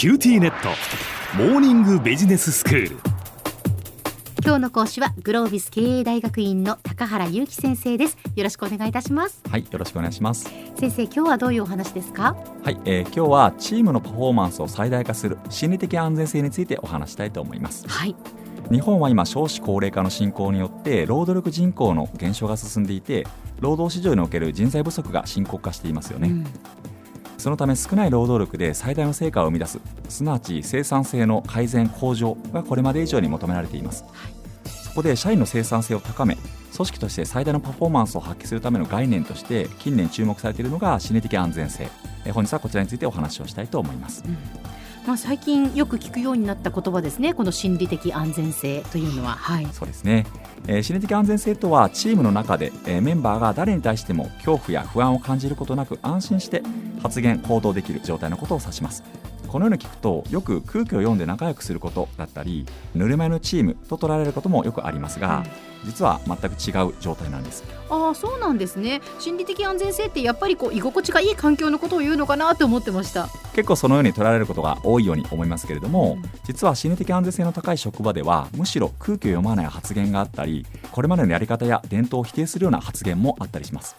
[0.00, 0.70] QTnet。
[1.36, 2.96] モーニングビジネススクール。
[4.42, 8.16] 今日の講師はグロービス経営大学院の高原祐希先生です。
[8.34, 9.42] よろしくお願いいたします。
[9.50, 10.48] はい、よろしくお願いします。
[10.76, 12.34] 先生今日はどういうお話ですか？
[12.64, 17.86] はい、えー今日はチームのパフォーマンスを最大化する心理的安全性についてお話したいと思います。
[17.86, 18.16] はい。
[18.70, 23.26] 日本は今少子高齢化の進行によって労働力人口の減少が進んでいて、
[23.60, 26.28] 労働市場における人材不足が深刻化していますよね。
[26.28, 26.46] うん
[27.40, 34.04] そのため少ない労働力で最大の成果を生み出す、すなわち生産性の改善向上がこれまで以上に求められています。
[34.64, 36.36] そこで社員の生産性を高め、
[36.74, 41.88] 組織として最大のパフォーマンスを発揮するための概念として近年注目されているのが心理的安全性。
[42.24, 44.22] えー本日はこちらについてお話をしたいと思います。
[45.06, 50.26] まあ最近よく聞くようになった言葉ですねこの心理的安全性というのははいそうですね、
[50.66, 56.62] えー心理的安全性とはチームの中で、えーメンバーが誰に対しても恐怖や不安を感じることなく安心して
[57.02, 59.02] 発言行動できる状態のことを指します。
[59.48, 65.44] このように聞くとよく空気を読んで仲良くすることだったりぬるま湯のチームと取られることもよくありますが、
[65.84, 67.64] 実は全く違う状態なんです。
[67.88, 69.00] ああそうなんですね。
[69.18, 73.28] 心理的安全性ってやっぱりこう居心地がいい環境のことを言うのかなと思ってました。
[73.54, 76.30] 結構そのように取られることが多いように思いますけれども、うん。
[76.44, 83.96] 実は心理的安全性の高い職場ではむしろ空気を読まない発言があったりこれまでのやり方や伝統を否定するような発言もあったりします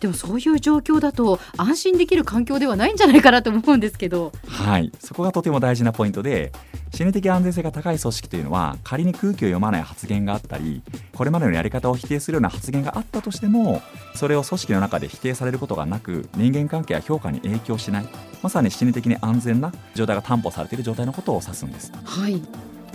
[0.00, 4.32] でもそういう状況だと安心できる環境ではないんじゃないかなと思うんですけど。
[4.46, 6.52] はい、そこがとても大事なポイントで
[6.92, 10.82] 心理的安全性が高い組織というのは仮に空気を読まない発言があったり
[11.14, 13.82] これまでのやり方を否定するような発言があったとしても
[14.14, 18.06] それを組織の中で否定されることがなく人間関係や評価に影響しない。
[18.42, 21.92] まさに心理的に安全な状態が担保されている状態のことを指すんです。
[22.04, 22.42] はい。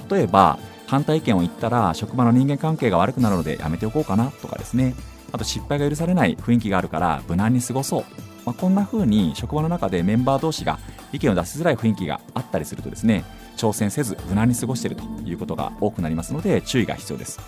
[0.09, 4.95] 例えば反対意見を言ったら職場の人間関係が悪くなるのでやめておこうかなとかですね
[5.36, 8.03] あと失敗が許されない雰囲気があるから無難に過ごそう、
[8.45, 10.80] まあ、こんな風に職場の中でメンバー同士が
[11.11, 13.25] 意見を出しづらい雰囲気があったりするとですね
[13.58, 17.41] 挑戦せず無難に過ごしているということが多くなりますので注意が必要です、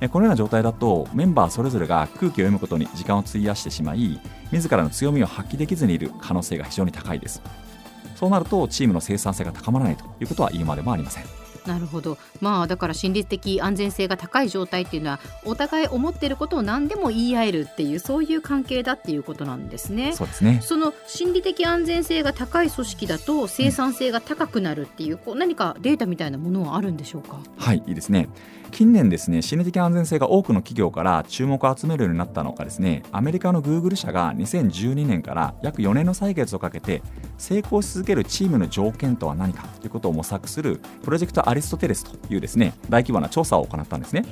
[0.00, 7.40] えこのような状態だとメンバーそれぞれが空気を読むことに時間を費やしてしまい自らの強みを発揮できずにいる可能性が非常に高いです。
[8.16, 11.41] そうなるとチームの生産性が高まらないということは言うまでもありません。
[11.66, 20.12] なるほどまあだから心理的安全性が高い状態っていうのはお互い思っていることを何でも言い合えるっていうそういう関係だっていうことなんですね。
[20.12, 27.38] そうですねその心理的安全性が高い組織だと生産性が高くなるっていう,、こう何かデータみたいなものはあるんでしょうか？
[27.56, 28.28] はい、いいですね。
[28.70, 37.02] 近年ですね、心理的安全性が多くの企業から注目を集めるようになったのがですね、アメリカのグーグル社が2012年から約4年の歳月をかけて、
[37.36, 44.24] 成功し続けるチームの条件とは何かということを模索するプロジェクトアリストテレスというですね、大規模な調査を行ったんですね。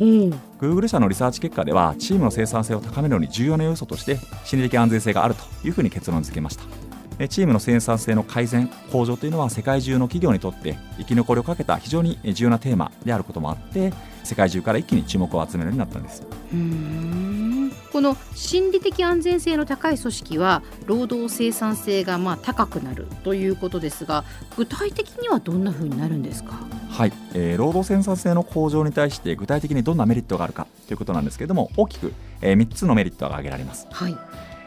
[0.59, 6.90] グーグル社のリサーチ結果では、チームの生産性を高めるのに重要な要素として、心理的安全性があるというふうに結論付けました。
[7.23, 13.93] えチームの生産性の改善、向上というのは世界中の企業にとって生き残りをかけた非常に重要なテーマであることもあって
[14.25, 16.23] 世界中から一気に注目を集めるようになったんです。
[16.53, 24.25] うーんこの心理的安全性の高い組織は労働生産性がまあ高くなるということですが
[24.57, 26.55] 具体的にはどんな風になるんですか？
[26.89, 33.87] はい、えー労働生産性の向上に対して具体的にどんなメリットがあるかということなんですけれども大きく、え3つのメリットが挙げられます。
[33.91, 34.17] はい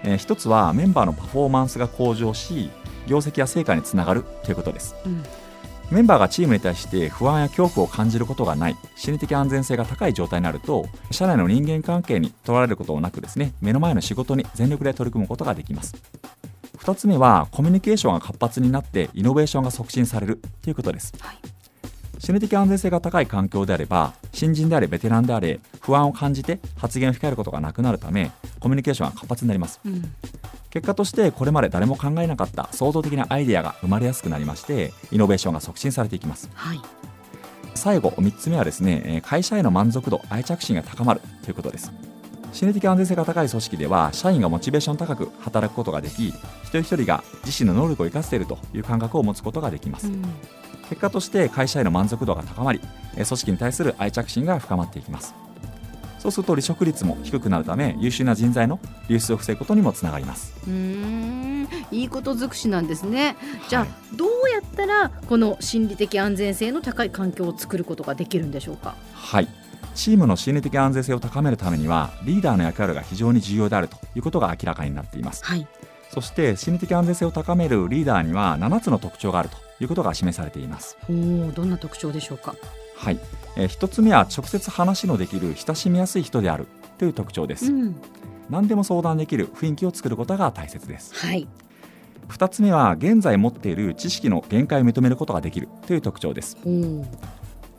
[0.03, 2.69] え1つはメンバーのパフォーマンスが向上し
[3.07, 4.95] 業績や成果につながるということです。
[5.05, 5.23] うん。
[5.91, 15.93] メンバーがチームに対して不安や恐怖を感じることがない心理的安全性が高い状態になると社内の人間関係に取られることなくですね目の前の仕事に全力で取り組むことができます。
[16.77, 21.37] 2つ目はコミュニケーションが活発になってイノベーションが促進されるということです、はい
[22.23, 29.81] 心理的安全性が高い環境であれば新人であれベテランであれ不安を感じて発言を控えることがなくなるためコミュニケーションが活発になります。
[29.83, 30.01] うん。
[30.69, 36.49] 結果としてこれまで誰も考えなかった創造的なアイデアが生まれやすくなりましてイノベーションが促進されていきます。
[36.53, 36.79] はい。
[37.75, 41.91] 最後3つ目はですねえー会社への満足度愛着心が高まるということです。
[42.53, 50.07] 心理的安全性が高い組織では社員がモチベーション高く働くことができ一人一人が自身の能力を生かしているという感覚を持つことができます。
[50.07, 50.23] うん
[50.93, 52.79] 結果として会社への満足度が高まり
[53.15, 55.33] えー組織に対する愛着心が深まっていきます。
[56.19, 58.79] そうすると離職率も低くなるため優秀な人材の
[59.09, 60.53] 流出を防ぐことにもつながります。
[60.65, 63.35] うーんいいこと尽くしなんですね。
[63.67, 68.95] じゃあ、はいどうやったらこの心理的安全性の高い環境を作ることができるんでしょうか？
[69.13, 69.47] はい。
[69.95, 75.43] チームの心理的安全性を高めるためにはリーダーの役割が非常に重要であるということが明らかになっています。
[75.43, 75.67] はい
[76.13, 80.95] そして心理的安全性を高めるリーダーには7つの特徴があるということが示されています。
[81.09, 82.55] おーどんな特徴でしょうか？
[82.95, 83.19] はい、
[83.55, 86.67] えー一つ目は直接話のできる親しみやすい人である
[86.99, 87.95] という特徴です、うん。
[88.47, 91.15] 何でも相談できる雰囲気を作ることが大切です。
[91.15, 91.47] はい。
[92.29, 96.57] 2つ目は現在持っている知識の限界を認めることができるという特徴です。
[96.63, 97.05] ほう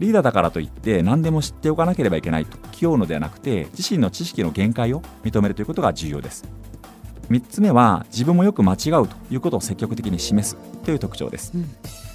[0.01, 6.45] リーダーだからといって何でも知っておかなければいけないと気負うのではなくて自身の知識の限界を認めるということが重要です
[7.31, 11.53] 3つ目は自分もよく間違うということを積極的に示すという特徴です。
[11.55, 11.71] うん。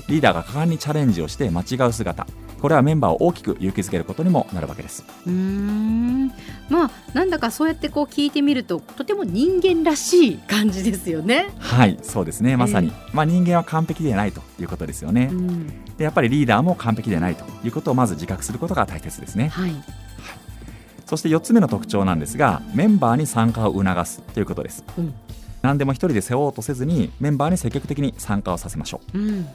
[0.08, 2.26] リーダーが果敢にチャレンジをして間違う姿
[2.60, 5.06] これはメンバーを大きく勇気づけることにもなるわけです。
[5.26, 6.28] うーん。
[6.70, 11.50] まあなんだかそうやってこう聞いてみるととても人間らしい感じですよね。
[11.58, 15.30] はいそうですねまさに、まあ、人間は完璧ではないということですよね。
[15.32, 19.48] うん、でやっぱりリーダーも完璧ではないということをまず自覚することが大切ですね。
[19.50, 19.72] はい。
[21.10, 25.12] そして4つ目の特徴なんですがメンバーに参加を促すということです、うん。
[25.64, 29.48] 何でも一人で背負おうとせずにメンバーに積極的に参加をさせましょう、うん。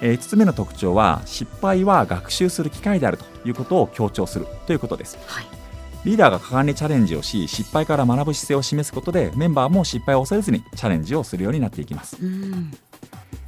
[0.00, 5.18] え5つ目の特徴は失敗は学習する機会であるということを強調するということです。
[5.26, 5.44] はい。
[6.04, 12.70] リーダーが果敢にチャレンジをし失敗から学ぶ姿勢を示すことでメンバーも失敗を恐れずにチャレンジをするようになっていきます、うん。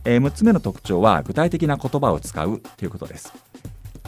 [0.04, 3.32] え6つ目の特徴は具体的な言葉を使うということです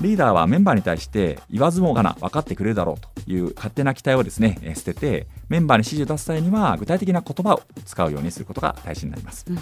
[0.01, 9.45] リーダーはメンバーに対して言わずもがな分かってくれるだろうという勝手な期待をですねえー捨ててメンバーに指示を出す際には具体的な言葉を使うようにすることが大事になります。
[9.49, 9.59] うん。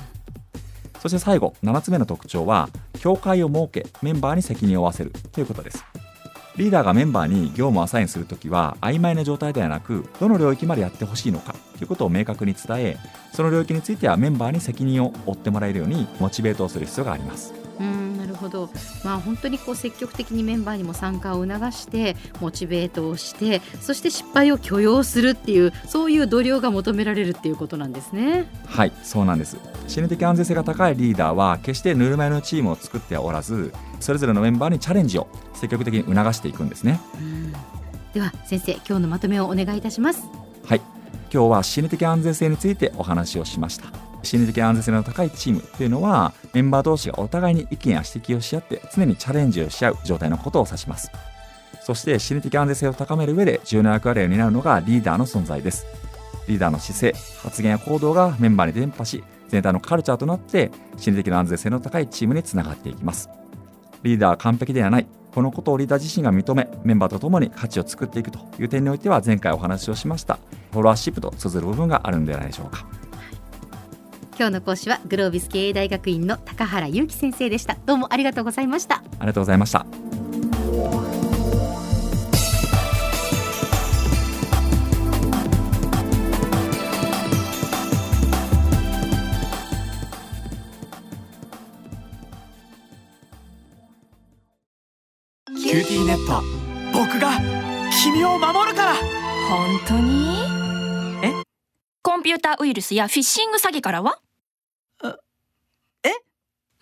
[1.01, 2.69] そして最後7つ目の特徴は
[2.99, 5.85] 境界を設けメンバーに責任を負わせるということです。
[6.57, 12.97] リーダーがメンバーに業務をアサインするときは曖昧な状態ではなくどの領域までやってほしいのかということを明確に伝え
[13.33, 17.66] その領域についてはメンバーに責任を負ってもらえるようにモチベートをする必要があります
[18.37, 18.71] るほど。
[19.03, 28.47] まあ本当にこう積極的にメンバーにも参加を促してモチベートをして、そして失敗を許容するっていうそういう度量が求められるっていうことなんですね。
[28.67, 29.57] はいそうなんです
[29.89, 37.53] 心理的安全性が高いリーダーは決してぬるま湯のチームを作ってはおらずそれぞれのメンバーにチャレンジを積極的に促していくんですねうん。
[38.13, 40.23] では先生今日のまとめをお願いいたします。
[40.65, 40.81] はい
[41.33, 51.11] 今日は心理的安全性についてお話をしました心理的安全性の高いチームというのはメンバー同士がお互いに意見や指摘をし合って常にチャレンジをし合う状態のことを指します。
[51.81, 55.87] そして心理的安全性を高める上で重要な役割を担うのがリーダーの存在です。
[56.49, 63.31] リーダーの姿勢発言や行動がメンバーに伝播し全体のカルチャーとなって心理的な安全性の高いチームにつながっていきます。
[64.03, 65.07] リーダーは完璧ではない
[65.37, 70.39] このことをリーダー自身が認めメンバーと共に価値を作っていくという点においては前回お話をしました
[70.73, 73.06] フォロワーシップと通ずる部分があるのではないでしょうか。
[74.39, 77.79] 今日の講師はグロービス経営大学院の高原祐樹先生でした。
[77.87, 78.97] どうもありがとうございました。
[78.97, 79.87] ありがとうございました
[95.57, 96.43] QTnet
[96.93, 97.33] 僕が
[98.05, 98.95] 君を守るから
[99.49, 100.37] 本当に？
[101.23, 101.33] え？
[102.03, 104.26] コンピューターウイルスやフィッシング詐欺からはえ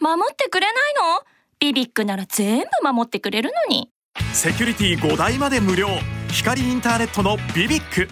[0.04, 1.22] 守ってくれないの？
[1.58, 3.88] BBIQ なら全部守ってくれるのに。
[4.34, 5.88] セキュリティ5台まで無料。
[6.30, 8.10] 光インターネットの BBIQ。